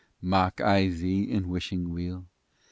XIX 0.01 0.23
Mock 0.31 0.61
I 0.61 0.87
thee, 0.87 1.21
in 1.25 1.47
wishing 1.47 1.91
weal? 1.93 2.25